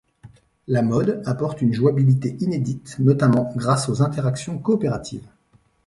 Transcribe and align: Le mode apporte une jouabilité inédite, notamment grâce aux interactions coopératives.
Le 0.67 0.81
mode 0.81 1.21
apporte 1.27 1.61
une 1.61 1.73
jouabilité 1.75 2.35
inédite, 2.39 2.97
notamment 2.97 3.51
grâce 3.55 3.87
aux 3.87 4.01
interactions 4.01 4.57
coopératives. 4.57 5.27